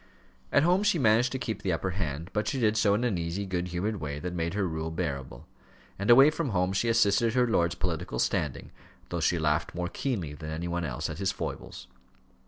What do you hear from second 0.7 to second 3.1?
she managed to keep the upper hand, but she did so in